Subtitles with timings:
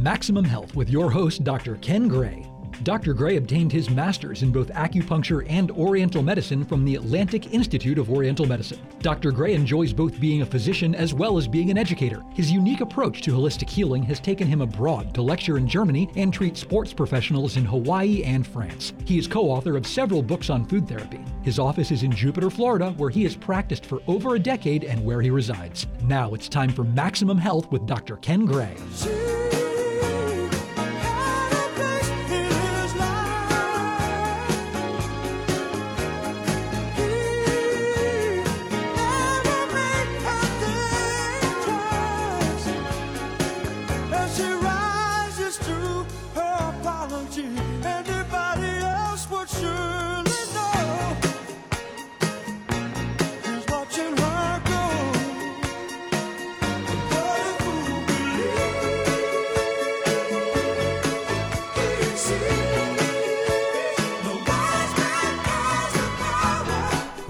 [0.00, 1.76] Maximum Health with your host, Dr.
[1.76, 2.46] Ken Gray.
[2.84, 3.12] Dr.
[3.12, 8.10] Gray obtained his master's in both acupuncture and Oriental medicine from the Atlantic Institute of
[8.10, 8.78] Oriental Medicine.
[9.00, 9.30] Dr.
[9.30, 12.24] Gray enjoys both being a physician as well as being an educator.
[12.32, 16.32] His unique approach to holistic healing has taken him abroad to lecture in Germany and
[16.32, 18.94] treat sports professionals in Hawaii and France.
[19.04, 21.20] He is co author of several books on food therapy.
[21.42, 25.04] His office is in Jupiter, Florida, where he has practiced for over a decade and
[25.04, 25.86] where he resides.
[26.04, 28.16] Now it's time for Maximum Health with Dr.
[28.16, 28.76] Ken Gray.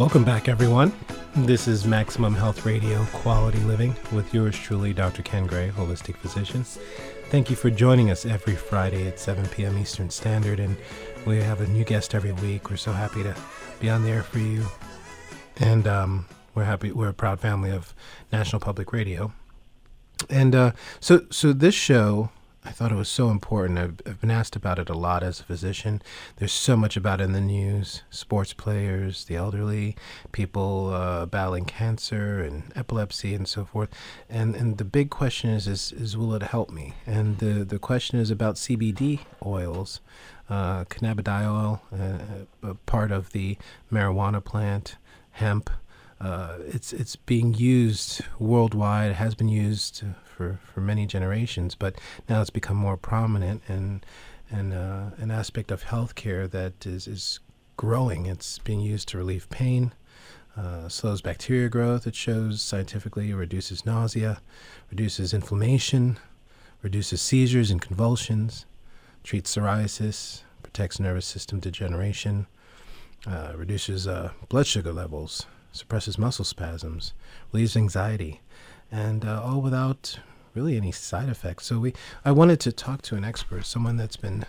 [0.01, 0.95] Welcome back, everyone.
[1.37, 5.21] This is Maximum Health Radio Quality Living with yours truly, Dr.
[5.21, 6.65] Ken Gray, holistic physician.
[7.29, 9.77] Thank you for joining us every Friday at 7 p.m.
[9.77, 10.75] Eastern Standard, and
[11.27, 12.71] we have a new guest every week.
[12.71, 13.37] We're so happy to
[13.79, 14.65] be on there for you,
[15.59, 16.93] and um, we're happy.
[16.93, 17.95] We're a proud family of
[18.33, 19.35] National Public Radio,
[20.31, 22.31] and uh, so so this show
[22.63, 23.79] I thought it was so important.
[23.79, 26.03] I've, I've, been asked about it a lot as a physician.
[26.37, 29.97] There's so much about it in the news sports players, the elderly,
[30.31, 33.89] people uh, battling cancer and epilepsy and so forth.
[34.29, 36.95] And, and the big question is, is, is will it help me?
[37.07, 40.01] And the, the question is about CBD oils,
[40.51, 41.81] uh, cannabidiol,
[42.63, 43.57] uh, part of the
[43.91, 44.97] marijuana plant,
[45.33, 45.71] hemp.
[46.21, 49.13] Uh, it's it's being used worldwide.
[49.13, 54.05] It has been used for, for many generations, but now it's become more prominent and
[54.51, 57.41] and uh, an aspect of healthcare that is, is
[57.77, 58.27] growing.
[58.27, 59.93] It's being used to relieve pain,
[60.57, 62.07] uh, slows bacteria growth.
[62.07, 64.43] It shows scientifically reduces nausea,
[64.91, 66.19] reduces inflammation,
[66.83, 68.67] reduces seizures and convulsions,
[69.23, 72.47] treats psoriasis, protects nervous system degeneration,
[73.27, 77.13] uh, reduces uh, blood sugar levels, suppresses muscle spasms,
[77.53, 78.41] relieves anxiety,
[78.91, 80.19] and uh, all without
[80.55, 81.67] really any side effects.
[81.67, 81.95] So we,
[82.25, 84.45] I wanted to talk to an expert, someone that's been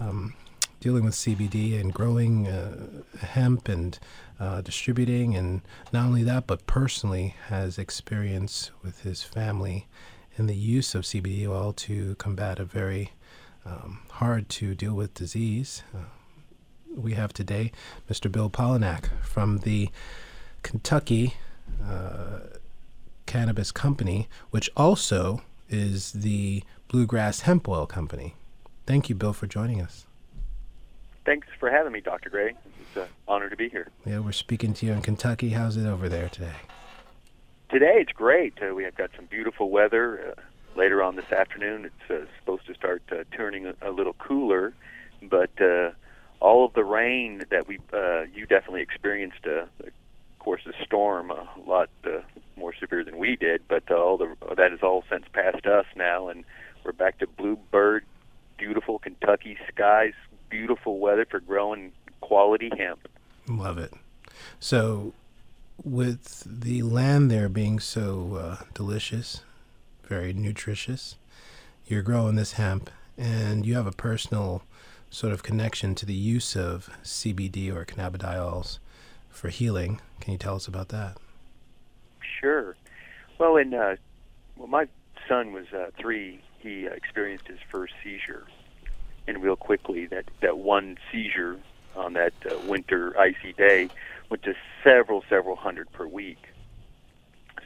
[0.00, 0.34] um,
[0.80, 3.98] dealing with CBD and growing uh, hemp and
[4.38, 5.62] uh, distributing, and
[5.92, 9.86] not only that, but personally has experience with his family
[10.36, 13.12] in the use of CBD oil to combat a very
[13.64, 15.82] um, hard to deal with disease.
[15.94, 16.04] Uh,
[16.94, 17.72] we have today
[18.10, 18.30] Mr.
[18.30, 19.90] Bill Polyniak from the
[20.66, 21.34] Kentucky
[21.88, 22.40] uh,
[23.24, 28.34] Cannabis Company, which also is the Bluegrass Hemp Oil Company.
[28.84, 30.06] Thank you, Bill, for joining us.
[31.24, 32.30] Thanks for having me, Dr.
[32.30, 32.56] Gray.
[32.80, 33.90] It's an honor to be here.
[34.04, 35.50] Yeah, we're speaking to you in Kentucky.
[35.50, 36.56] How's it over there today?
[37.70, 38.54] Today it's great.
[38.60, 40.34] Uh, we have got some beautiful weather.
[40.36, 40.40] Uh,
[40.76, 44.74] later on this afternoon, it's uh, supposed to start uh, turning a, a, little cooler,
[45.22, 45.90] but uh,
[46.40, 49.68] all of the rain that we uh, you definitely experienced, of
[50.46, 51.90] course, the storm a lot
[52.54, 55.86] more severe than we did, but uh, all the that is all since past us
[55.96, 56.44] now, and
[56.84, 58.04] we're back to bluebird,
[58.56, 60.12] beautiful Kentucky skies,
[60.48, 61.90] beautiful weather for growing
[62.20, 63.08] quality hemp.
[63.48, 63.92] Love it.
[64.60, 65.14] So,
[65.82, 69.42] with the land there being so uh, delicious,
[70.04, 71.16] very nutritious,
[71.88, 74.62] you're growing this hemp, and you have a personal
[75.10, 78.78] sort of connection to the use of CBD or cannabidiols
[79.36, 80.00] for healing.
[80.20, 81.18] Can you tell us about that?
[82.40, 82.76] Sure.
[83.38, 83.96] Well, in uh,
[84.56, 84.88] well, my
[85.28, 86.40] son was uh, three.
[86.58, 88.46] He uh, experienced his first seizure,
[89.26, 91.58] and real quickly, that that one seizure
[91.94, 93.88] on that uh, winter icy day
[94.30, 96.42] went to several, several hundred per week.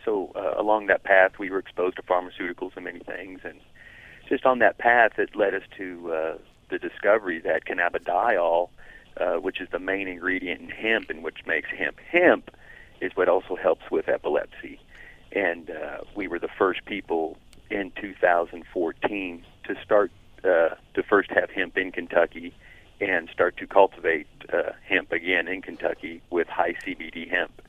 [0.05, 3.61] So uh, along that path, we were exposed to pharmaceuticals and many things, and
[4.29, 6.39] just on that path, it led us to uh,
[6.71, 8.71] the discovery that cannabidiol,
[9.21, 12.51] uh, which is the main ingredient in hemp and which makes hemp hemp,
[13.01, 14.81] is what also helps with epilepsy.
[15.33, 17.37] And uh, we were the first people
[17.71, 20.11] in 2014 to start
[20.43, 22.55] uh, to first have hemp in Kentucky
[23.01, 27.63] and start to cultivate uh, hemp again in Kentucky with high CBD hemp.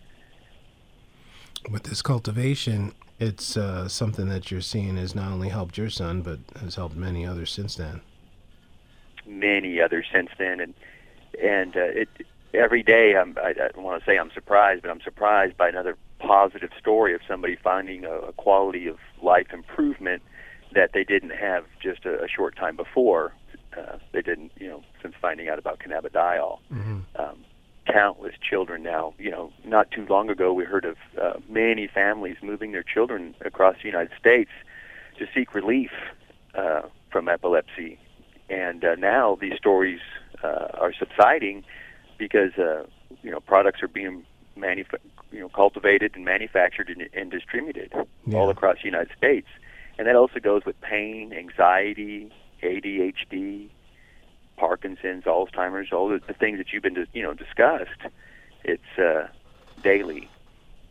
[1.69, 6.21] With this cultivation, it's uh, something that you're seeing has not only helped your son,
[6.21, 8.01] but has helped many others since then.
[9.27, 10.73] Many others since then, and
[11.41, 12.09] and uh, it
[12.53, 15.69] every day I'm, I, I don't want to say I'm surprised, but I'm surprised by
[15.69, 20.21] another positive story of somebody finding a, a quality of life improvement
[20.73, 23.33] that they didn't have just a, a short time before.
[23.77, 26.59] Uh, they didn't, you know, since finding out about cannabidiol.
[26.71, 26.99] Mm-hmm.
[27.15, 27.37] Um,
[27.87, 29.13] countless children now.
[29.17, 33.35] You know, not too long ago, we heard of uh, many families moving their children
[33.41, 34.51] across the United States
[35.17, 35.91] to seek relief
[36.55, 37.99] uh, from epilepsy,
[38.49, 39.99] and uh, now these stories
[40.43, 41.63] uh, are subsiding
[42.17, 42.83] because uh,
[43.23, 44.25] you know products are being
[44.57, 44.93] manuf-
[45.31, 47.91] you know cultivated and manufactured and, and distributed
[48.25, 48.37] Yeah.
[48.37, 49.47] all across the United States,
[49.97, 52.31] and that also goes with pain, anxiety,
[52.63, 53.69] ADHD,
[54.57, 58.01] Parkinson's, Alzheimer's, all the, the things that you've been you know discussed.
[58.63, 59.27] It's uh,
[59.83, 60.29] daily.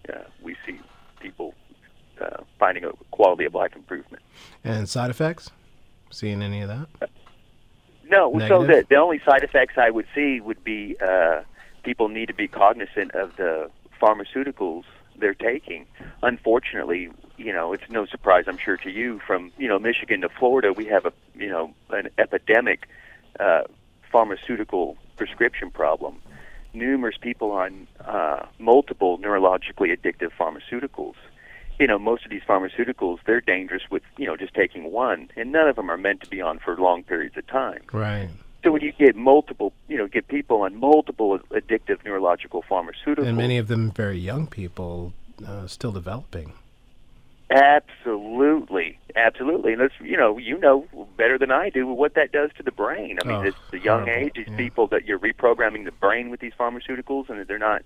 [0.08, 0.80] Uh, we see
[1.20, 1.54] people
[2.20, 4.22] uh, finding a quality of life improvement.
[4.64, 5.50] And side effects?
[6.10, 7.10] Seeing any of that?
[8.10, 11.42] No, so the, the only side effects I would see would be uh,
[11.84, 13.70] people need to be cognizant of the
[14.02, 14.82] pharmaceuticals
[15.16, 15.86] they're taking.
[16.22, 20.28] Unfortunately, you know, it's no surprise, I'm sure, to you from you know Michigan to
[20.28, 22.88] Florida, we have a you know an epidemic
[23.38, 23.62] uh,
[24.10, 26.20] pharmaceutical prescription problem.
[26.72, 31.14] Numerous people on uh, multiple neurologically addictive pharmaceuticals.
[31.80, 35.50] You know, most of these pharmaceuticals they're dangerous with you know just taking one, and
[35.50, 37.80] none of them are meant to be on for long periods of time.
[37.92, 38.28] Right.
[38.62, 43.38] So when you get multiple, you know, get people on multiple addictive neurological pharmaceuticals, And
[43.38, 45.14] many of them very young people
[45.46, 46.52] uh, still developing.
[47.50, 50.86] absolutely, absolutely, and that's you know, you know
[51.16, 53.18] better than I do what that does to the brain.
[53.22, 54.56] I mean, Oh, it's the young horrible, age, these yeah.
[54.56, 57.82] people that you're reprogramming the brain with these pharmaceuticals, and they're not,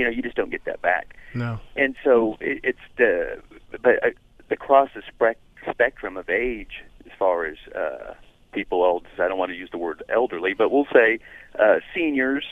[0.00, 1.14] you know, you just don't get that back.
[1.34, 1.60] No.
[1.76, 3.42] And so it, it's the
[3.82, 4.10] but uh,
[4.50, 5.38] across the spec-
[5.70, 8.14] spectrum of age, as far as uh,
[8.52, 9.06] people old.
[9.18, 11.18] I don't want to use the word elderly, but we'll say
[11.58, 12.46] uh, seniors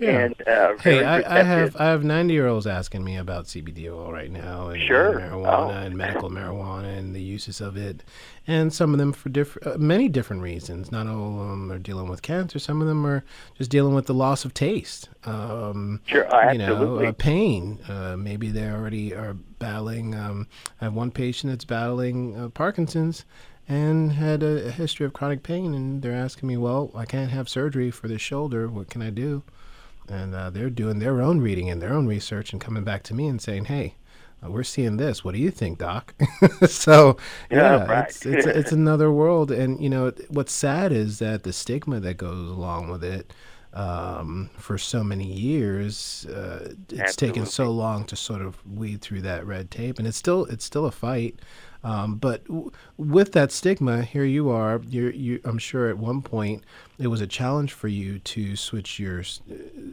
[0.00, 0.18] Yeah.
[0.26, 3.86] and uh, Hey, I, I have I have ninety year olds asking me about CBD
[3.92, 5.18] oil right now, and, Sure.
[5.18, 5.70] and marijuana Oh.
[5.70, 8.02] and medical marijuana and the uses of it,
[8.46, 10.90] and some of them for different, uh, many different reasons.
[10.90, 12.58] Not all of them are dealing with cancer.
[12.58, 13.24] Some of them are
[13.56, 15.08] just dealing with the loss of taste.
[15.24, 17.78] Um, Sure, uh, you know, uh, pain.
[17.88, 20.14] Uh, maybe they already are battling.
[20.14, 20.48] Um,
[20.80, 23.24] I have one patient that's battling uh, Parkinson's
[23.66, 27.30] and had a, a history of chronic pain, and they're asking me, "Well, I can't
[27.30, 28.68] have surgery for the shoulder.
[28.68, 29.42] What can I do?"
[30.08, 33.14] And uh, they're doing their own reading and their own research, and coming back to
[33.14, 33.96] me and saying, "Hey."
[34.44, 35.24] uh, We're seeing this.
[35.24, 36.14] What do you think, Doc?
[36.66, 37.16] so,
[37.50, 38.08] Yeah, yeah, right.
[38.08, 42.16] it's, it's it's another world, and you know what's sad is that the stigma that
[42.18, 43.32] goes along with it
[43.72, 46.26] um, for so many years.
[46.26, 50.18] Uh, it's taken so long to sort of weed through that red tape, and it's
[50.18, 51.40] still it's still a fight.
[51.84, 54.80] Um, but w- with that stigma, here you are.
[54.88, 56.64] You're, you, I'm sure at one point
[56.98, 59.22] it was a challenge for you to switch your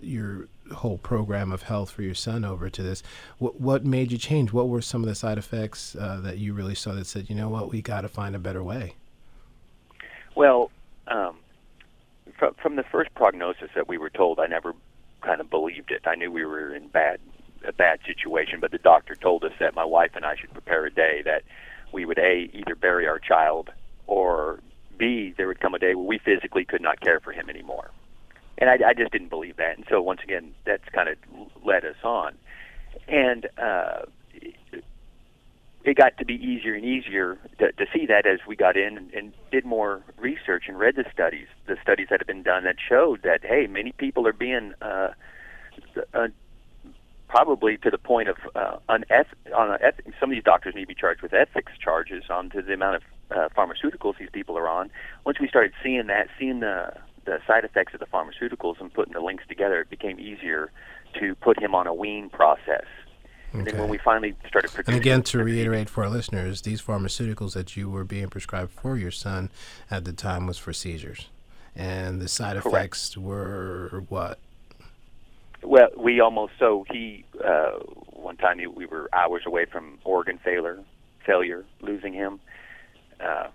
[0.02, 3.04] your whole program of health for your son over to this.
[3.40, 4.54] What what made you change?
[4.54, 7.36] What were some of the side effects uh, that you really saw that said, you
[7.36, 8.96] know what, we got to find a better way?
[10.34, 10.72] Well,
[11.08, 11.36] um,
[12.38, 14.74] from from the first prognosis that we were told, I never
[15.22, 16.02] kind of believed it.
[16.06, 17.20] I knew we were in bad
[17.66, 20.86] a bad situation, but the doctor told us that my wife and I should prepare
[20.86, 21.44] a day that
[21.92, 23.70] we would a either bury our child
[24.08, 24.60] or
[24.98, 27.92] b there would come a day where we physically could not care for him anymore.
[28.58, 31.18] And I, I just didn't believe that, and so once again, that's kind of
[31.66, 32.36] led us on.
[33.08, 34.04] And uh,
[35.84, 38.98] it got to be easier and easier to, to see that as we got in
[38.98, 42.64] and, and did more research and read the studies, the studies that have been done
[42.66, 45.10] that showed that hey, many people are being uh,
[46.14, 46.28] uh,
[47.32, 50.82] probably to the point of uh, uneth- on a eth- some of these doctors need
[50.82, 54.58] to be charged with ethics charges on to the amount of uh, pharmaceuticals these people
[54.58, 54.92] are on.
[55.26, 59.14] Once we started seeing that, seeing the the side effects of the pharmaceuticals and putting
[59.14, 60.72] the links together, it became easier
[61.20, 62.86] to put him on a wean process.
[63.54, 67.54] And then when we finally started And again, to reiterate for our listeners, these pharmaceuticals
[67.54, 69.50] that you were being prescribed for your son
[69.90, 71.28] at the time was for seizures.
[71.76, 72.68] And the side Correct.
[72.68, 74.40] effects were what?
[75.64, 77.72] Well, we almost so he uh,
[78.14, 80.80] one time he, we were hours away from organ failure,
[81.26, 82.40] failure, losing him
[83.20, 83.48] uh,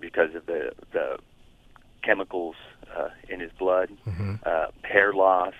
[0.00, 1.18] because of the the
[2.02, 2.56] chemicals
[2.96, 4.38] uh, in his blood, Mhm.
[4.46, 5.54] uh, hair loss.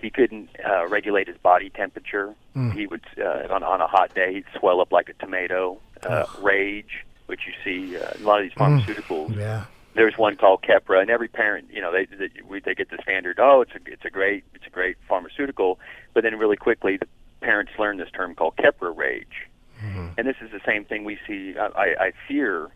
[0.00, 2.34] He couldn't uh, regulate his body temperature.
[2.54, 2.74] Mm.
[2.74, 5.78] He would uh, on on a hot day he'd swell up like a tomato.
[6.02, 8.78] Uh, rage, which you see uh, a lot of these Mm.
[8.84, 9.64] pharmaceuticals Yeah.
[9.96, 12.98] There's one called Keppra, and every parent, you know, they they, we- they get the
[13.02, 13.38] standard.
[13.40, 15.78] Oh, it's a it's a great it's a great pharmaceutical,
[16.14, 17.06] but then really quickly the
[17.40, 19.48] parents learn this term called Keppra rage,
[19.84, 20.14] Mhm.
[20.18, 21.56] and this is the same thing we see.
[21.58, 22.68] I, I fear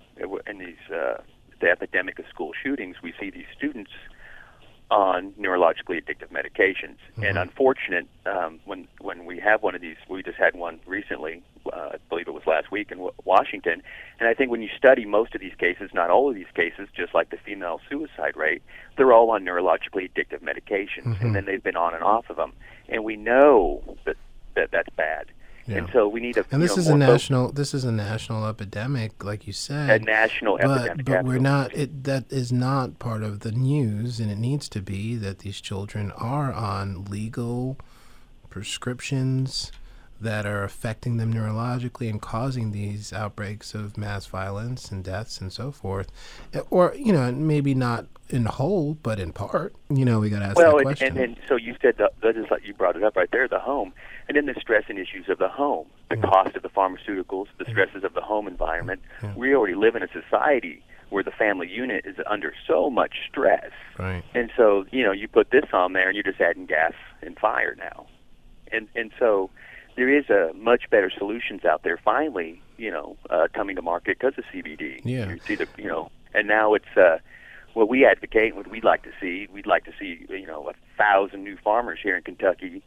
[0.47, 1.19] in these uh,
[1.61, 2.97] the epidemic of school shootings.
[3.03, 3.91] We see these students
[4.91, 7.43] on neurologically addictive medications, and Mhm.
[7.43, 9.97] unfortunate um, when when we have one of these.
[10.09, 13.83] We just had one recently uh, I believe it was last week in w- Washington.
[14.19, 16.89] And I think when you study most of these cases, not all of these cases,
[16.95, 18.63] just like the female suicide rate,
[18.97, 21.21] they're all on neurologically addictive medications, Mhm.
[21.23, 22.53] and then they've been on and off of them.
[22.89, 24.17] And we know that,
[24.55, 25.27] that that's bad.
[25.67, 25.77] Yeah.
[25.79, 27.53] And so we need a And this know, is a national.
[27.53, 30.01] This is a national epidemic, like you said.
[30.01, 31.07] a national but epidemic.
[31.07, 31.73] but we're not.
[31.77, 35.61] It that is not part of the news, and it needs to be that these
[35.61, 37.77] children are on legal
[38.49, 39.71] prescriptions
[40.21, 45.53] that are affecting them neurologically and causing these outbreaks of mass violence and deaths and
[45.53, 46.11] so forth,
[46.71, 49.75] or you know maybe not in whole, but in part.
[49.89, 51.19] You know, we got to ask well, that and, question.
[51.19, 53.59] and so you said the, that is like you brought it up right there, the
[53.59, 53.93] home,
[54.29, 56.29] and then the stress and issues of the home, the Mm.
[56.29, 59.01] cost of the pharmaceuticals, the stresses of the home environment.
[59.23, 59.35] Yeah.
[59.37, 63.71] We already live in a society where the family unit is under so much stress,
[63.99, 64.23] right.
[64.35, 67.37] and so you know you put this on there, and you're just adding gas and
[67.39, 68.07] fire now,
[68.71, 69.51] and and so
[69.97, 74.19] there is a much better solutions out there finally, you know, uh, coming to market
[74.19, 75.01] because of CBD.
[75.05, 75.31] Yeah.
[75.31, 77.19] You see the you know, and now it's uh,
[77.75, 79.49] what we advocate, what we'd like to see.
[79.53, 82.83] We'd like to see you know a thousand new farmers here in Kentucky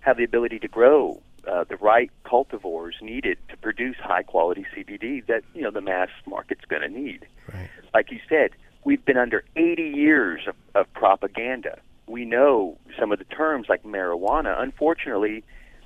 [0.00, 1.20] have the ability to grow
[1.50, 6.08] uh, the right cultivars needed to produce high quality CBD that you know the mass
[6.26, 7.26] market's going to need.
[7.52, 7.68] Right.
[7.92, 8.50] Like you said,
[8.84, 11.78] we've been under 80 years of, of propaganda.
[12.06, 15.44] We know some of the terms like marijuana, unfortunately,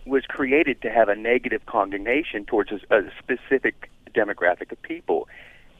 [0.08, 5.28] was created to have a negative connotation towards a, a specific demographic of people,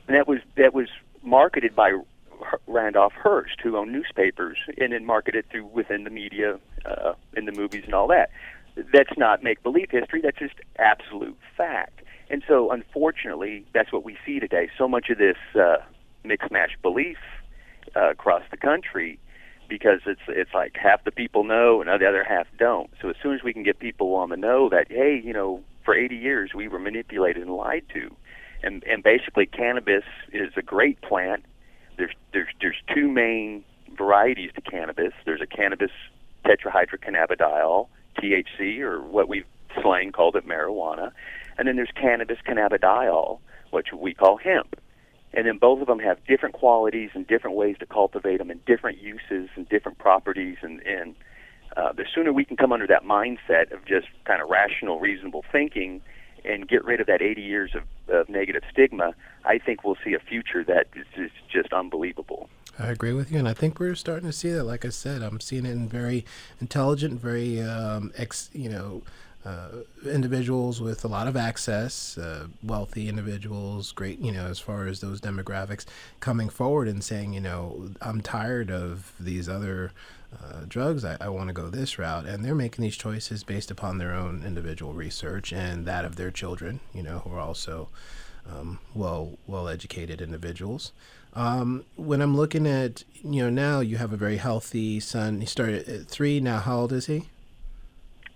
[0.06, 0.88] and that was that was
[1.22, 1.92] marketed by
[2.66, 7.52] Randolph Hearst, who owned newspapers, and then marketed through within the media, uh, in the
[7.52, 8.30] movies and all that.
[8.92, 10.20] That's not make believe history.
[10.20, 12.02] That's just absolute fact.
[12.30, 14.68] And so, unfortunately, that's what we see today.
[14.76, 15.78] So much of this uh,
[16.50, 17.18] mash belief
[17.96, 19.18] uh, across the country
[19.68, 22.90] because it's it's like half the people know and the other half don't.
[23.00, 25.62] So as soon as we can get people on the know that hey, you know,
[25.84, 28.14] for 80 years we were manipulated and lied to,
[28.62, 31.44] and and basically cannabis is a great plant.
[31.96, 33.64] There's there's there's two main
[33.96, 35.12] varieties to cannabis.
[35.24, 35.90] There's a cannabis
[36.44, 39.46] tetrahydrocannabidiol, THC, or what we've
[39.82, 41.12] slang called it marijuana,
[41.58, 44.80] and then there's cannabis cannabidiol, which we call hemp
[45.32, 48.64] and then both of them have different qualities and different ways to cultivate them and
[48.64, 51.14] different uses and different properties and and
[51.76, 55.44] uh, the sooner we can come under that mindset of just kind of rational reasonable
[55.52, 56.00] thinking
[56.44, 57.82] and get rid of that 80 years of,
[58.14, 62.48] of negative stigma i think we'll see a future that is is just unbelievable
[62.80, 64.62] I agree with you, and I think we're starting to see that.
[64.62, 66.24] Like I said, I'm seeing it in very
[66.60, 69.02] intelligent, very um, ex, you know,
[69.48, 69.68] uh,
[70.04, 75.00] individuals with a lot of access, uh, wealthy individuals, great, you know, as far as
[75.00, 75.86] those demographics
[76.20, 79.92] coming forward and saying, you know, I'm tired of these other
[80.38, 81.02] uh, drugs.
[81.02, 84.12] I, I want to go this route, and they're making these choices based upon their
[84.12, 87.88] own individual research and that of their children, you know, who are also
[88.46, 90.92] um, well well educated individuals.
[91.32, 95.40] Um, when I'm looking at you know now you have a very healthy son.
[95.40, 96.38] He started at three.
[96.38, 97.28] Now how old is he?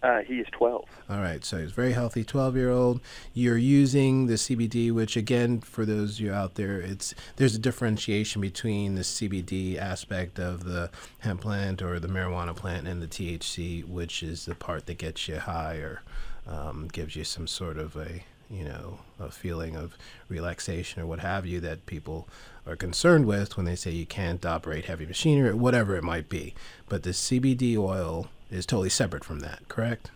[0.03, 3.01] Uh, he is 12 All right, so he's very healthy, 12 year old.
[3.35, 8.41] You're using the CBD, which again, for those you out there, it's there's a differentiation
[8.41, 10.91] between the CBD aspect of the
[11.21, 15.29] hemp plant or the marijuana plant and the THC, which is the part that gets
[15.29, 16.03] you high or
[16.49, 19.97] um, gives you some sort of a you know a feeling of
[20.29, 22.29] relaxation or what have you that people
[22.67, 26.29] are concerned with when they say you can't operate heavy machinery or whatever it might
[26.29, 26.55] be.
[26.89, 30.11] But the CBD oil is totally separate from that, correct?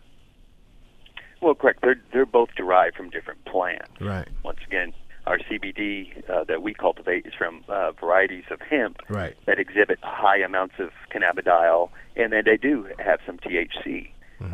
[1.43, 4.27] well correct they're they're both derived from different plants Right.
[4.43, 4.93] once again
[5.27, 9.37] our cbd uh, that we cultivate is from uh, varieties of hemp Right.
[9.45, 14.11] that exhibit high amounts of cannabidiol, and then they do have some THC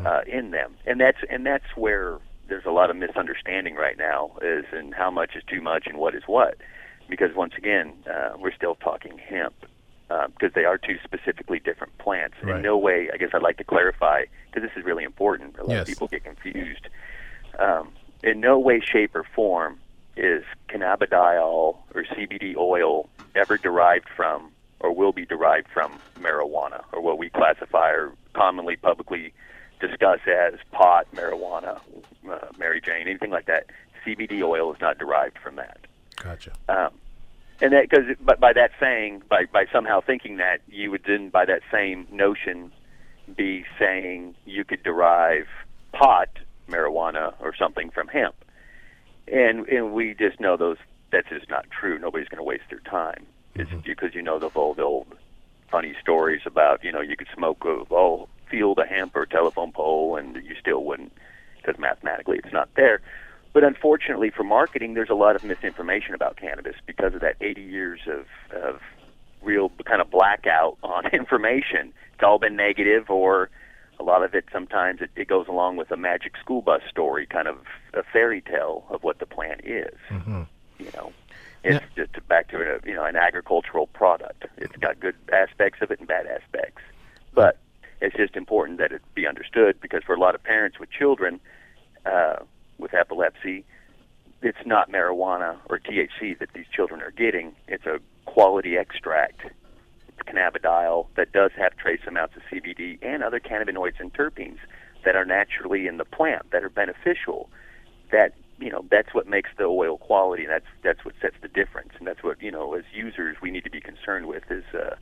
[0.07, 4.33] uh, in them, and that's and that's where there's a lot of misunderstanding right now
[4.43, 6.57] is in how much is too much and what is what,
[7.09, 9.55] because once again uh, we're still talking hemp
[10.29, 12.37] because they are two specifically different plants.
[12.43, 12.57] Right.
[12.57, 15.59] In no way, I guess I'd like to clarify because this is really important.
[15.59, 15.81] A lot Yes.
[15.83, 16.89] of people get confused.
[17.59, 17.91] Um,
[18.23, 19.79] in no way, shape, or form
[20.17, 24.51] is cannabidiol or CBD oil ever derived from
[24.81, 29.33] or will be derived from marijuana or what we classify or commonly publicly
[29.81, 31.81] discuss as pot, marijuana,
[32.31, 33.67] uh, Mary Jane, anything like that.
[34.05, 35.79] CBD oil is not derived from that.
[36.17, 36.53] Gotcha.
[36.69, 36.91] Um,
[37.63, 41.31] and that because but by that saying, by by somehow thinking that, you would then
[41.31, 42.73] by that same notion
[43.37, 45.47] be saying you could derive
[45.93, 46.29] pot,
[46.69, 48.35] marijuana, or something from hemp,
[49.29, 50.77] and and we just know those
[51.13, 51.99] that's just not true.
[52.01, 53.25] Nobody's going to waste their time.
[53.55, 53.81] It's mm-hmm.
[53.85, 55.15] because you know the old old
[55.71, 59.71] funny stories about you know you could smoke a whole field of hemp or telephone
[59.73, 61.13] pole and you still wouldn't
[61.57, 63.01] because mathematically it's not there.
[63.53, 67.63] But unfortunately for marketing, there's a lot of misinformation about cannabis because of that 80
[67.63, 68.81] years of, of
[69.43, 71.93] real kind of blackout on information.
[72.15, 73.51] It's all been negative, or
[74.01, 77.27] a lot of it sometimes it, it goes along with a magic school bus story,
[77.27, 77.59] kind of
[77.95, 79.99] a fairy tale of what the plant is.
[80.09, 80.43] Mm-hmm.
[80.79, 81.13] You know,
[81.63, 82.05] it's yeah.
[82.05, 84.47] just back to a, you know an agricultural product.
[84.57, 86.83] It's got good aspects of it and bad aspects,
[87.35, 87.59] but
[88.01, 91.39] it's just important that it be understood because for a lot of parents with children
[92.05, 92.37] uh,
[92.83, 93.65] with epilepsy,
[94.43, 97.55] it's not marijuana or THC that these children are getting.
[97.69, 99.41] It's a quality extract,
[100.27, 104.59] cannabidiol, that does have trace amounts of CBD and other cannabinoids and terpenes
[105.05, 107.49] that are naturally in the plant that are beneficial.
[108.11, 110.45] That you know that's what makes the oil quality.
[110.45, 113.51] And that's that's what sets the difference, and that's what you know as users we
[113.51, 114.97] need to be concerned with is uh,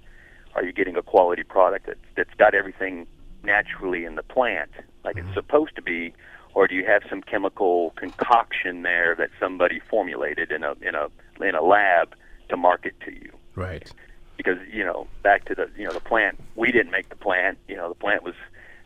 [0.54, 3.06] are you getting a quality product that's that's got everything
[3.42, 4.70] naturally in the plant
[5.04, 5.28] like mm-hmm.
[5.28, 6.12] it's supposed to be,
[6.54, 11.08] or do you have some chemical concoction there that somebody formulated in a in a
[11.42, 12.14] in a lab
[12.48, 13.32] to market to you?
[13.54, 13.90] Right.
[14.36, 17.58] Because you know back to the you know the plant we didn't make the plant
[17.68, 18.34] you know the plant was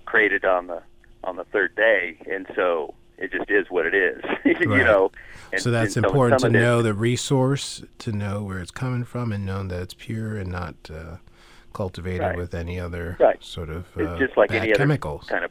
[0.04, 0.82] created on the
[1.22, 4.84] on the third day and so it just is what it is, you right.
[4.84, 5.12] know.
[5.52, 9.46] And, so that's important to know the resource, to know where it's coming from, and
[9.46, 11.16] know that it's pure and not uh,
[11.72, 12.36] cultivated right.
[12.36, 13.42] with any other right.
[13.42, 15.26] sort of uh, just like any other chemicals.
[15.26, 15.50] Kind of,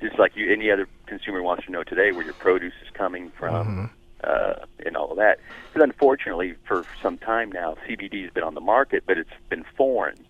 [0.00, 3.30] just like you, any other consumer wants to know today where your produce is coming
[3.38, 3.66] from.
[3.66, 3.84] Mm-hmm.
[4.22, 5.38] Uh, and all of that.
[5.72, 9.64] But unfortunately, for some time now, CBD has been on the market, but it's been
[9.78, 10.26] foreign.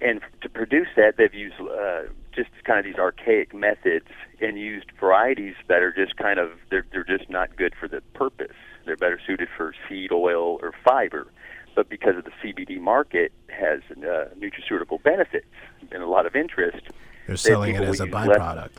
[0.00, 4.06] And to produce that, they've used uh, just kind of these archaic methods
[4.40, 8.00] and used varieties that are just kind of they're they're just not good for the
[8.14, 8.56] purpose.
[8.84, 11.28] They're better suited for seed oil or fiber,
[11.74, 15.46] but because of the CBD market has uh, nutraceutical benefits
[15.92, 16.82] and a lot of interest,
[17.26, 18.70] they're selling it as a byproduct.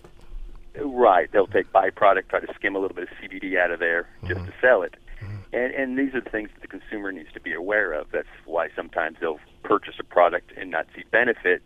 [0.76, 3.80] Less, right, they'll take byproduct, try to skim a little bit of CBD out of
[3.80, 4.46] there just mm-hmm.
[4.46, 4.96] to sell it.
[5.22, 5.36] Mm-hmm.
[5.54, 8.08] And and these are the things that the consumer needs to be aware of.
[8.12, 11.62] That's why sometimes they'll purchase a product and not see benefit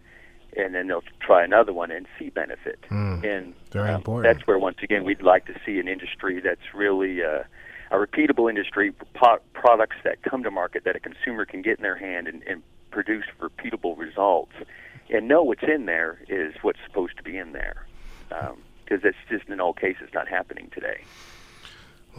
[0.55, 2.79] and then they'll try another one and see benefit.
[2.89, 4.33] Mm, and very um, important.
[4.33, 7.43] That's where once again we'd like to see an industry that's really uh,
[7.91, 11.83] a repeatable industry, po- products that come to market that a consumer can get in
[11.83, 14.53] their hand and, and produce repeatable results,
[15.09, 17.85] and know what's in there is what's supposed to be in there,
[18.29, 21.01] because um, that's just in all cases not happening today.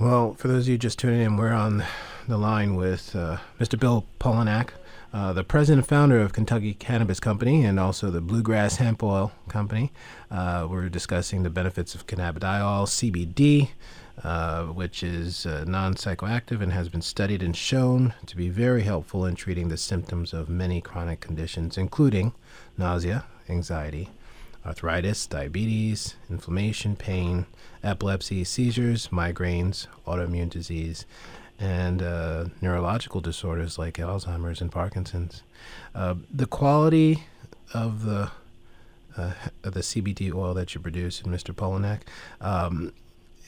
[0.00, 1.84] Well, for those of you just tuning in, we're on
[2.28, 3.78] the line with uh, Mr.
[3.78, 4.70] Bill Polyniak
[5.12, 9.32] uh, the president and founder of Kentucky Cannabis Company and also the Bluegrass Hemp Oil
[9.48, 9.90] Company.
[10.30, 13.70] Uh, we're discussing the benefits of cannabidiol, CBD,
[14.24, 18.82] uh, which is uh, non psychoactive and has been studied and shown to be very
[18.82, 22.32] helpful in treating the symptoms of many chronic conditions, including
[22.76, 24.08] nausea, anxiety,
[24.66, 27.46] arthritis, diabetes, inflammation, pain,
[27.82, 31.06] epilepsy, seizures, migraines, autoimmune disease,
[31.58, 35.42] and uh, neurological disorders like Alzheimer's and Parkinson's.
[35.94, 37.24] Uh, the quality
[37.72, 38.30] of the
[39.16, 39.32] uh,
[39.64, 41.52] of the CBD oil that you produce, in Mr.
[41.52, 42.02] Polyniak,
[42.40, 42.92] um,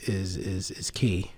[0.09, 1.33] is is is key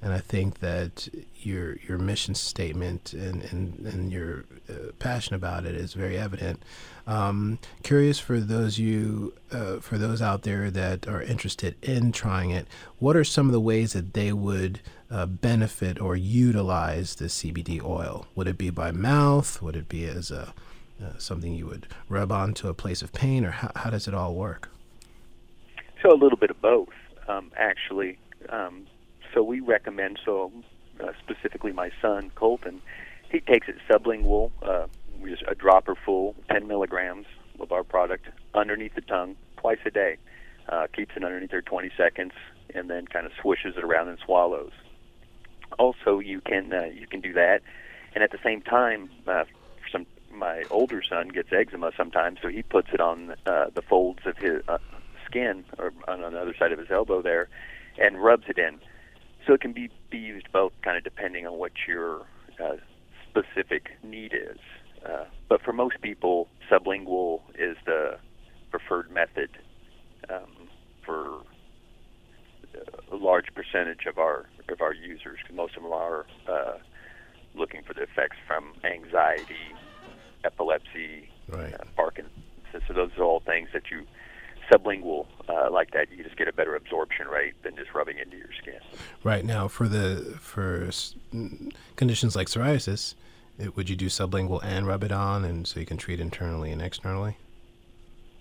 [0.00, 5.64] and I think that your your mission statement and and, and your uh, passion about
[5.64, 6.62] it is very evident.
[7.06, 12.50] Um, curious for those you uh, for those out there that are interested in trying
[12.50, 17.26] it, what are some of the ways that they would uh, benefit or utilize the
[17.26, 18.26] CBD oil?
[18.36, 19.60] Would it be by mouth?
[19.62, 20.54] Would it be as a
[21.02, 24.14] uh, something you would rub onto a place of pain, or how, how does it
[24.14, 24.70] all work?
[26.02, 26.88] So a little bit of both,
[27.28, 28.18] um, actually.
[28.48, 28.86] Um,
[29.34, 30.52] so we recommend so
[31.00, 32.80] uh, specifically my son Colton,
[33.30, 34.86] he takes it sublingual, uh,
[35.24, 37.26] just a dropper full, 10 milligrams
[37.60, 40.16] of our product underneath the tongue twice a day.
[40.68, 42.32] Uh, keeps it underneath there 20 seconds,
[42.74, 44.72] and then kind of swishes it around and swallows.
[45.78, 47.62] Also, you can uh, you can do that,
[48.14, 49.44] and at the same time, uh,
[49.90, 54.20] some my older son gets eczema sometimes, so he puts it on uh, the folds
[54.26, 54.78] of his uh,
[55.28, 57.48] skin or on the other side of his elbow there,
[57.98, 58.80] and rubs it in.
[59.46, 62.26] So it can be, be used both kind of depending on what your
[62.62, 62.76] uh,
[63.28, 64.58] specific need is.
[65.06, 68.18] Uh, but for most people, sublingual is the
[68.70, 69.50] preferred method
[70.28, 70.68] um,
[71.04, 71.40] for
[73.10, 75.38] a large percentage of our of our users.
[75.46, 76.78] Cause most of them are uh,
[77.54, 79.72] looking for the effects from anxiety,
[80.44, 81.72] epilepsy, right.
[81.72, 82.34] uh, Parkinson's.
[82.86, 84.06] So those are all things that you
[84.70, 88.36] sublingual uh, like that, you just get a better absorption rate than just rubbing into
[88.36, 88.80] your skin.
[89.24, 90.90] Right now, for the for
[91.94, 93.14] conditions like psoriasis,
[93.60, 96.72] it, would you do sublingual and rub it on, and so you can treat internally
[96.72, 97.36] and externally?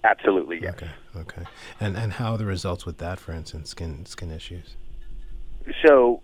[0.03, 0.73] Absolutely, yes.
[0.73, 1.43] Okay, okay.
[1.79, 4.77] And and how are the results with that, for instance, skin skin issues?
[5.85, 6.23] so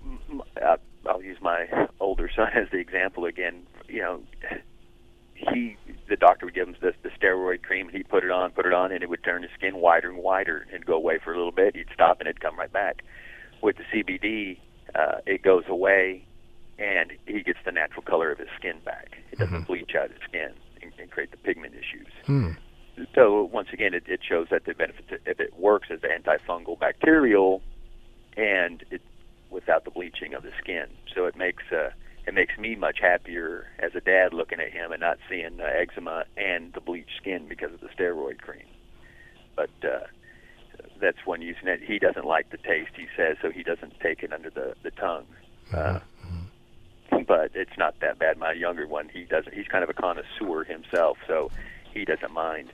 [0.59, 1.67] uh, I'll use my
[1.99, 3.67] older son as the example again.
[3.87, 4.21] You know,
[5.35, 5.77] he
[6.09, 7.87] the doctor would give him the, the steroid cream.
[7.89, 10.17] He'd put it on, put it on, and it would turn his skin whiter and
[10.17, 11.75] wider and go away for a little bit.
[11.75, 13.03] He'd stop and it'd come right back.
[13.61, 14.57] With the CBD,
[14.95, 16.25] uh, it goes away,
[16.77, 19.17] and he gets the natural color of his skin back.
[19.31, 19.63] It doesn't mm-hmm.
[19.65, 22.07] bleach out his skin and, and create the pigment issues.
[22.25, 22.51] Hmm.
[23.15, 27.61] So once again, it, it shows that the benefit if it works as antifungal bacterial,
[28.37, 29.01] and it
[29.49, 30.87] without the bleaching of the skin.
[31.13, 31.89] So it makes uh,
[32.25, 35.65] it makes me much happier as a dad looking at him and not seeing uh,
[35.65, 38.65] eczema and the bleached skin because of the steroid cream.
[39.55, 40.05] But uh,
[41.03, 41.81] that's one using it.
[41.83, 42.91] He doesn't like the taste.
[42.95, 43.51] He says so.
[43.51, 45.25] He doesn't take it under the the tongue.
[45.71, 47.23] Uh, mm-hmm.
[47.27, 48.37] But it's not that bad.
[48.37, 49.53] My younger one, he doesn't.
[49.53, 51.51] He's kind of a connoisseur himself, so
[51.93, 52.71] he doesn't mind.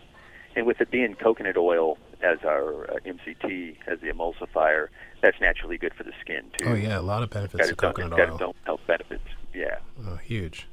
[0.56, 4.88] And with it being coconut oil as our uh, MCT as the emulsifier,
[5.22, 6.68] that's naturally good for the skin too.
[6.68, 8.38] Oh yeah, a lot of benefits to coconut oil.
[8.38, 9.24] Got its health benefits.
[9.54, 9.80] Yeah.
[10.08, 10.68] Oh, huge.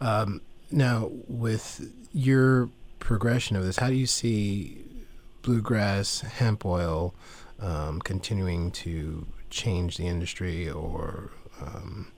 [0.00, 4.84] Um, now, with your progression of this, how do you see
[5.42, 7.14] bluegrass hemp oil
[7.60, 12.12] um, continuing to change the industry or um,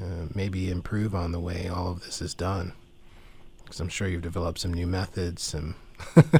[0.00, 2.72] uh, maybe improve on the way all of this is done?
[3.62, 5.74] Because I'm sure you've developed some new methods, some.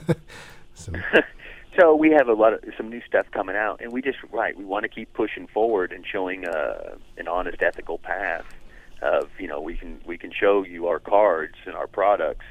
[0.74, 1.02] some
[1.78, 4.56] so we have a lot of some new stuff coming out, and we just right.
[4.56, 8.44] We want to keep pushing forward and showing uh, an honest, ethical path
[9.02, 12.44] of you know we can we can show you our cards and our products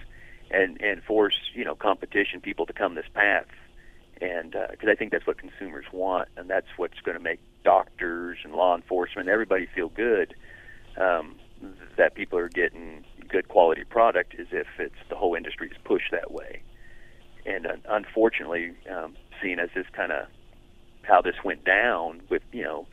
[0.51, 3.47] and and force you know competition people to come this path
[4.21, 7.39] and because uh, I think that's what consumers want and that's what's going to make
[7.63, 10.33] doctors and law enforcement everybody feel good
[10.97, 11.35] um,
[11.97, 16.11] that people are getting good quality product is if it's the whole industry is pushed
[16.11, 16.61] that way
[17.45, 20.27] and uh, unfortunately um, seeing as this kind of
[21.03, 22.85] how this went down with you know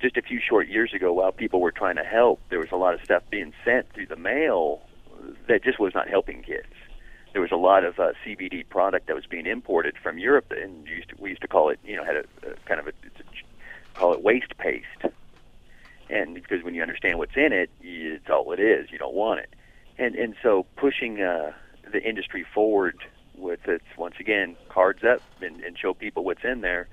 [0.00, 2.76] just a few short years ago, while people were trying to help, there was a
[2.76, 4.82] lot of stuff being sent through the mail
[5.48, 6.72] that just was not helping kids.
[7.32, 10.86] There was a lot of uh, CBD product that was being imported from Europe, and
[10.86, 12.90] used to, we used to call it, you know, had a, a kind of a,
[12.90, 15.14] a call it waste paste.
[16.08, 18.90] And because when you understand what's in it, it's all it is.
[18.90, 19.54] You don't want it.
[19.96, 21.52] And and so pushing uh,
[21.92, 22.98] the industry forward
[23.36, 26.88] with its once again cards up and, and show people what's in there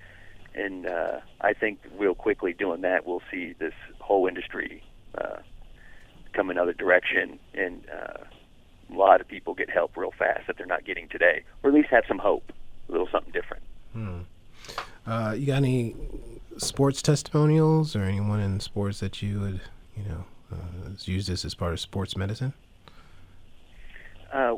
[0.58, 4.84] and uh, I think real quickly doing that, we'll see this whole industry
[5.16, 5.38] uh,
[6.34, 8.24] come another direction, and uh,
[8.92, 11.74] a lot of people get help real fast that they're not getting today, or at
[11.74, 12.52] least have some hope,
[12.88, 13.64] a little something different.
[13.94, 14.20] Hmm.
[15.06, 15.96] Uh, you got any
[16.58, 19.62] sports testimonials or anyone in sports that you would,
[19.96, 22.54] you know, uh, use this as part of sports medicine?
[24.32, 24.56] Uh,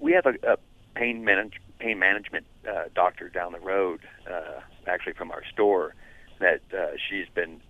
[0.00, 0.56] we have a, a
[0.94, 5.94] pain manage, pain management uh, doctor down the road, uh, actually from our store,
[6.38, 7.60] that uh, she's been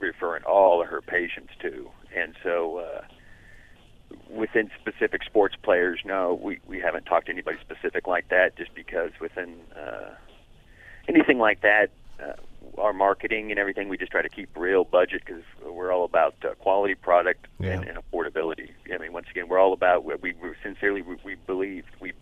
[0.00, 2.78] referring all of her patients to, and so.
[2.78, 3.02] Uh,
[4.30, 8.56] within specific sports players, no, we, we haven't talked to anybody specific like that.
[8.56, 10.14] Just because within uh,
[11.08, 11.90] anything like that,
[12.22, 12.32] uh,
[12.78, 16.34] our marketing and everything, we just try to keep real budget because we're all about
[16.44, 17.70] uh, quality product yeah.
[17.70, 18.70] and, and affordability.
[18.92, 22.12] I mean, once again, we're all about we, we sincerely we, we believe we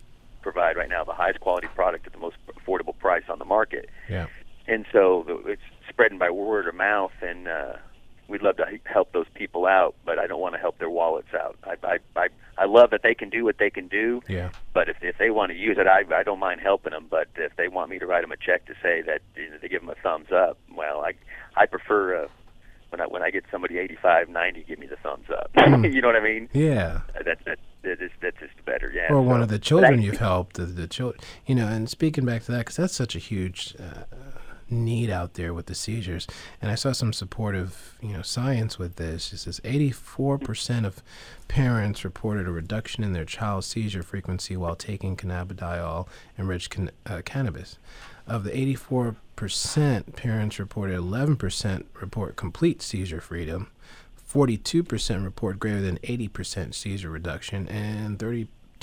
[0.42, 3.88] provide right now the highest quality product at the most affordable price on the market.
[4.08, 4.26] Yeah.
[4.68, 7.74] And so it's spreading by word of mouth, and uh,
[8.28, 11.32] we'd love to help those people out, but I don't want to help their wallets
[11.34, 11.56] out.
[11.64, 14.22] I, I, I, I love that they can do what they can do.
[14.28, 14.50] Yeah.
[14.72, 17.06] But if if they want to use it, I I don't mind helping them.
[17.10, 19.58] But if they want me to write them a check to say that you know,
[19.60, 21.12] they give them a thumbs up, well, I
[21.56, 22.24] I prefer.
[22.24, 22.28] Uh,
[22.90, 25.50] when I when I get somebody 85, 90, give me the thumbs up.
[25.66, 25.84] Hmm.
[25.84, 26.48] you know what I mean?
[26.52, 27.00] Yeah.
[27.24, 28.92] That that that is that's just better.
[28.94, 29.06] Yeah.
[29.06, 31.66] Or so, one of the children you've helped, the, the children, you know.
[31.66, 34.04] And speaking back to that, because that's such a huge uh,
[34.68, 36.26] need out there with the seizures.
[36.60, 39.32] And I saw some supportive, you know, science with this.
[39.32, 41.02] It says 84% of
[41.48, 47.22] parents reported a reduction in their child's seizure frequency while taking cannabidiol enriched can- uh,
[47.24, 47.78] cannabis.
[48.26, 53.70] Of the 84%, parents reported 11% report complete seizure freedom,
[54.28, 58.18] 42% report greater than 80% seizure reduction, and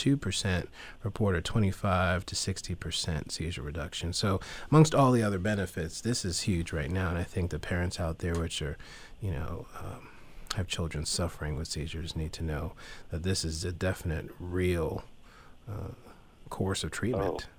[0.04, 0.68] 32%
[1.04, 4.13] report a 25 to 60% seizure reduction.
[4.13, 4.39] So,
[4.70, 7.10] amongst all the other benefits, this is huge right now.
[7.10, 8.78] And I think the parents out there, which are,
[9.22, 10.10] you know, um,
[10.56, 12.74] have children suffering with seizures, need to know
[13.10, 15.04] that this is a definite, real
[15.70, 15.94] uh,
[16.50, 17.46] course of treatment.
[17.46, 17.50] Oh.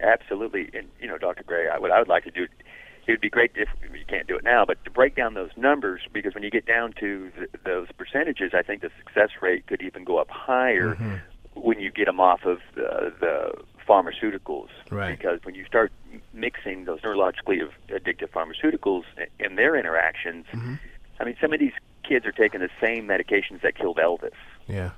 [0.00, 1.42] Absolutely, and you know, Dr.
[1.42, 4.28] Gray, I, what I would like to do, it would be great if you can't
[4.28, 7.30] do it now, but to break down those numbers because when you get down to
[7.30, 11.16] th- those percentages, I think the success rate could even go up higher mm-hmm.
[11.62, 13.52] When you get them off of the, the
[13.86, 14.68] pharmaceuticals.
[14.90, 15.16] Right.
[15.16, 15.92] Because when you start
[16.32, 19.04] mixing those neurologically addictive pharmaceuticals
[19.40, 20.46] and their interactions.
[20.52, 20.74] Mm-hmm.
[21.20, 21.72] I mean, some of these
[22.06, 24.30] kids are taking the same medications that killed Elvis.
[24.66, 24.90] Yeah.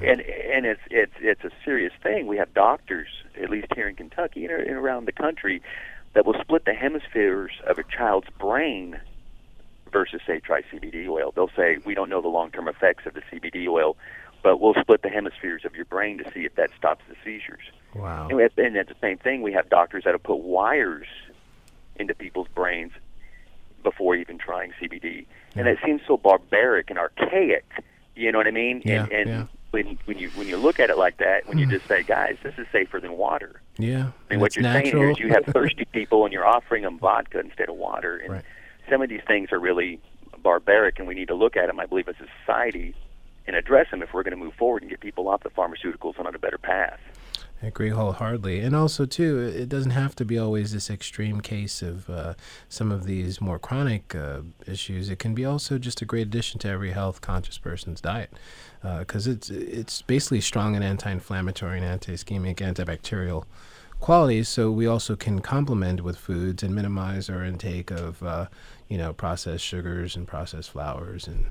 [0.00, 0.10] yeah.
[0.10, 2.26] And and it's it's it's a serious thing.
[2.26, 3.08] We have doctors,
[3.40, 5.62] at least here in Kentucky and around the country,
[6.14, 9.00] that will split the hemispheres of a child's brain
[9.92, 11.32] versus say try CBD oil.
[11.34, 13.96] They'll say we don't know the long-term effects of the CBD oil,
[14.42, 17.64] but we'll split the hemispheres of your brain to see if that stops the seizures.
[17.94, 18.28] Wow.
[18.28, 21.06] And, have, and at the same thing, we have doctors that have put wires
[21.96, 22.92] into people's brains
[23.82, 25.60] before even trying CBD, yeah.
[25.60, 27.64] and it seems so barbaric and archaic.
[28.14, 28.82] You know what I mean?
[28.84, 29.44] Yeah, and and yeah.
[29.70, 31.72] when when you when you look at it like that, when you hmm.
[31.72, 33.62] just say, guys, this is safer than water.
[33.78, 34.10] Yeah.
[34.28, 34.82] I mean, what you're natural.
[34.82, 38.16] saying here is you have thirsty people and you're offering them vodka instead of water,
[38.16, 38.44] and right.
[38.90, 40.00] some of these things are really
[40.42, 41.78] barbaric, and we need to look at them.
[41.78, 42.94] I believe as a society
[43.48, 46.18] and address them if we're going to move forward and get people off the pharmaceuticals
[46.18, 47.00] and on a better path.
[47.62, 48.60] I agree wholeheartedly.
[48.60, 52.34] And also, too, it doesn't have to be always this extreme case of uh,
[52.68, 55.08] some of these more chronic uh, issues.
[55.08, 58.32] It can be also just a great addition to every health conscious person's diet
[58.82, 63.44] because uh, it's, it's basically strong in anti inflammatory and anti ischemic, antibacterial
[63.98, 64.48] qualities.
[64.48, 68.46] So we also can complement with foods and minimize our intake of, uh,
[68.88, 71.46] you know, processed sugars and processed flours and,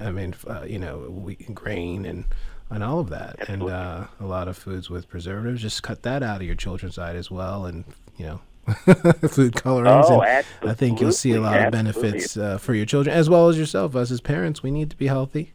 [0.00, 2.24] I mean, uh, you know, wheat, grain and
[2.70, 3.72] and all of that, Absolutely.
[3.72, 5.62] and uh, a lot of foods with preservatives.
[5.62, 7.84] Just cut that out of your children's diet as well, and
[8.16, 8.40] you know.
[9.28, 10.06] food colorings.
[10.10, 11.88] Oh, and I think you'll see a lot absolutely.
[11.88, 13.96] of benefits uh, for your children as well as yourself.
[13.96, 15.54] Us as parents, we need to be healthy.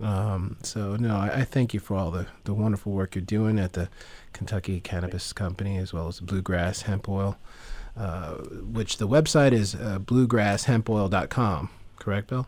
[0.00, 3.58] Um, so no, I, I, thank you for all the, the wonderful work you're doing
[3.58, 3.90] at the
[4.32, 7.36] Kentucky Cannabis Company as well as the Bluegrass Hemp Oil,
[7.96, 11.70] uh, which the website is uh, bluegrasshempoil.com.
[11.96, 12.46] Correct, Bill?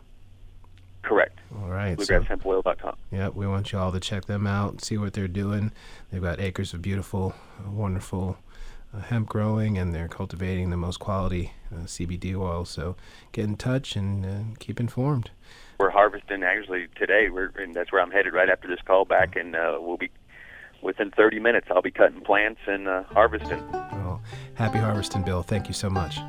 [1.61, 1.97] All right.
[1.97, 2.95] BluegrassHempOil.com.
[3.11, 5.71] Yeah, we want you all to check them out, see what they're doing.
[6.11, 8.37] They've got acres of beautiful, uh, wonderful
[8.93, 12.65] uh, hemp growing, and they're cultivating the most quality uh, CBD oil.
[12.65, 12.95] So
[13.31, 15.31] get in touch and uh, keep informed.
[15.79, 17.29] We're harvesting actually today.
[17.29, 20.09] We're and that's where I'm headed right after this call back, and uh, we'll be
[20.81, 21.67] within 30 minutes.
[21.71, 23.59] I'll be cutting plants and uh, harvesting.
[23.71, 24.21] Well,
[24.55, 25.43] happy harvesting, Bill.
[25.43, 26.19] Thank you so much.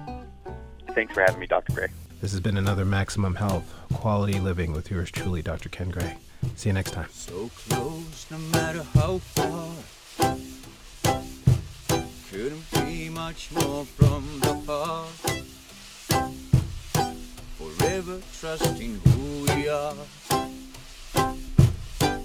[0.95, 1.73] Thanks for having me, Dr.
[1.73, 1.89] Gray.
[2.25, 5.69] This has been another Maximum Health Quality Living with yours truly, Dr.
[5.69, 6.17] Ken Gray.
[6.57, 7.11] See you next time.
[7.13, 9.69] So close, no matter how far.
[12.31, 15.11] Couldn't be much more from the heart.
[17.59, 19.95] Forever trusting who we are.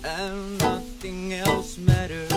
[0.05, 2.31] And nothing else matters.